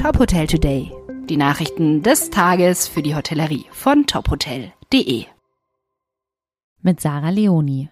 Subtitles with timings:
[0.00, 0.90] Top Hotel Today.
[1.28, 5.26] Die Nachrichten des Tages für die Hotellerie von tophotel.de.
[6.80, 7.90] Mit Sarah Leoni.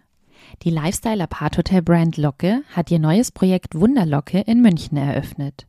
[0.62, 5.66] Die Lifestyle-Apart-Hotel-Brand Locke hat ihr neues Projekt Wunderlocke in München eröffnet.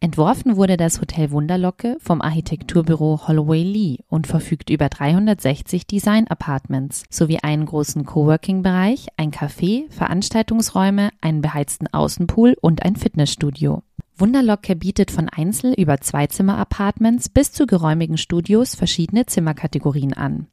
[0.00, 7.38] Entworfen wurde das Hotel Wunderlocke vom Architekturbüro Holloway Lee und verfügt über 360 Design-Apartments sowie
[7.44, 13.84] einen großen Coworking-Bereich, ein Café, Veranstaltungsräume, einen beheizten Außenpool und ein Fitnessstudio.
[14.18, 20.46] Wunderlocke bietet von Einzel- über Zweizimmer-Apartments bis zu geräumigen Studios verschiedene Zimmerkategorien an.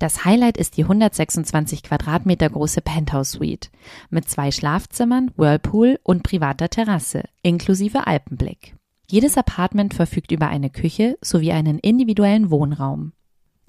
[0.00, 3.70] Das Highlight ist die 126 Quadratmeter große Penthouse Suite
[4.08, 8.74] mit zwei Schlafzimmern, Whirlpool und privater Terrasse inklusive Alpenblick.
[9.06, 13.12] Jedes Apartment verfügt über eine Küche sowie einen individuellen Wohnraum.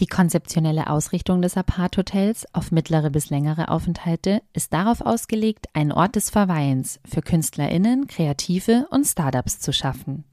[0.02, 6.16] Die konzeptionelle Ausrichtung des Apart-Hotels auf mittlere bis längere Aufenthalte ist darauf ausgelegt, einen Ort
[6.16, 10.24] des Verweilens für KünstlerInnen, Kreative und Startups zu schaffen.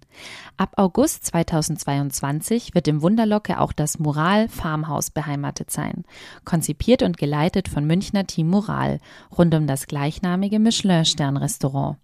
[0.56, 6.04] Ab August 2022 wird im Wunderlocke auch das Mural Farmhaus beheimatet sein,
[6.46, 9.00] konzipiert und geleitet von Münchner Team Mural
[9.36, 11.98] rund um das gleichnamige Michelin-Stern-Restaurant.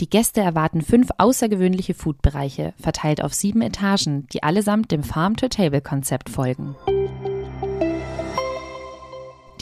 [0.00, 6.76] Die Gäste erwarten fünf außergewöhnliche Foodbereiche, verteilt auf sieben Etagen, die allesamt dem Farm-to-Table-Konzept folgen.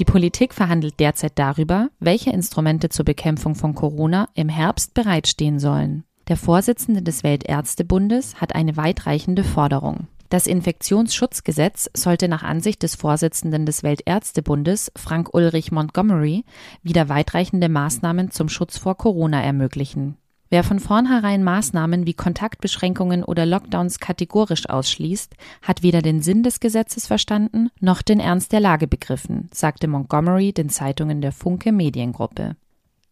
[0.03, 6.03] Die Politik verhandelt derzeit darüber, welche Instrumente zur Bekämpfung von Corona im Herbst bereitstehen sollen.
[6.27, 10.09] Der Vorsitzende des Weltärztebundes hat eine weitreichende Forderung.
[10.29, 16.45] Das Infektionsschutzgesetz sollte nach Ansicht des Vorsitzenden des Weltärztebundes, Frank Ulrich Montgomery,
[16.83, 20.17] wieder weitreichende Maßnahmen zum Schutz vor Corona ermöglichen.
[20.53, 26.61] Wer von vornherein Maßnahmen wie Kontaktbeschränkungen oder Lockdowns kategorisch ausschließt, hat weder den Sinn des
[26.61, 32.57] Gesetzes verstanden noch den Ernst der Lage begriffen, sagte Montgomery den Zeitungen der Funke Mediengruppe.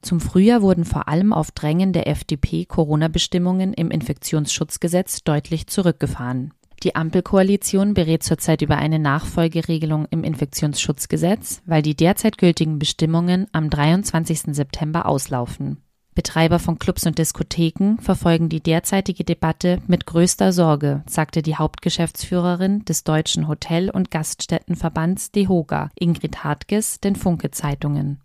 [0.02, 6.52] Zum Frühjahr wurden vor allem auf Drängen der FDP Corona-Bestimmungen im Infektionsschutzgesetz deutlich zurückgefahren.
[6.82, 13.70] Die Ampelkoalition berät zurzeit über eine Nachfolgeregelung im Infektionsschutzgesetz, weil die derzeit gültigen Bestimmungen am
[13.70, 14.54] 23.
[14.54, 15.78] September auslaufen.
[16.20, 22.84] Betreiber von Clubs und Diskotheken verfolgen die derzeitige Debatte mit größter Sorge, sagte die Hauptgeschäftsführerin
[22.84, 28.20] des Deutschen Hotel- und Gaststättenverbands DEHOGA, Ingrid Hartges, den Funke Zeitungen.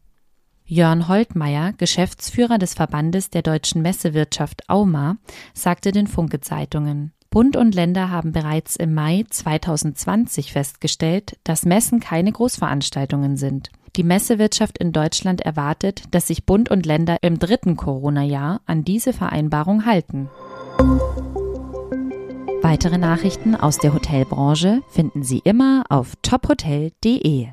[0.66, 5.16] Jörn Holtmeier, Geschäftsführer des Verbandes der deutschen Messewirtschaft AUMA,
[5.54, 7.14] sagte den Funke Zeitungen.
[7.30, 13.72] Bund und Länder haben bereits im Mai 2020 festgestellt, dass Messen keine Großveranstaltungen sind.
[13.96, 19.14] Die Messewirtschaft in Deutschland erwartet, dass sich Bund und Länder im dritten Corona-Jahr an diese
[19.14, 20.30] Vereinbarung halten.
[22.62, 27.48] Weitere Nachrichten aus der Hotelbranche finden Sie immer auf tophotel.de.